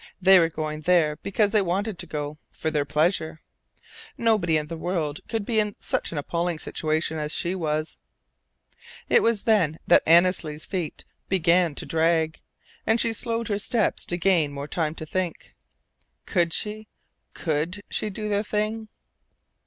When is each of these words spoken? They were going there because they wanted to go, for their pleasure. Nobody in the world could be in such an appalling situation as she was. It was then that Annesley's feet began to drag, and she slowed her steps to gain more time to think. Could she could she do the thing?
They 0.19 0.39
were 0.39 0.49
going 0.49 0.81
there 0.81 1.17
because 1.17 1.51
they 1.51 1.61
wanted 1.61 1.99
to 1.99 2.07
go, 2.07 2.39
for 2.49 2.71
their 2.71 2.85
pleasure. 2.85 3.39
Nobody 4.17 4.57
in 4.57 4.65
the 4.65 4.75
world 4.75 5.19
could 5.29 5.45
be 5.45 5.59
in 5.59 5.75
such 5.77 6.11
an 6.11 6.17
appalling 6.17 6.57
situation 6.57 7.19
as 7.19 7.31
she 7.31 7.53
was. 7.53 7.97
It 9.09 9.21
was 9.21 9.43
then 9.43 9.77
that 9.85 10.01
Annesley's 10.07 10.65
feet 10.65 11.05
began 11.29 11.75
to 11.75 11.85
drag, 11.85 12.41
and 12.87 12.99
she 12.99 13.13
slowed 13.13 13.47
her 13.49 13.59
steps 13.59 14.03
to 14.07 14.17
gain 14.17 14.51
more 14.51 14.67
time 14.67 14.95
to 14.95 15.05
think. 15.05 15.53
Could 16.25 16.51
she 16.51 16.87
could 17.35 17.83
she 17.91 18.09
do 18.09 18.27
the 18.27 18.43
thing? 18.43 18.87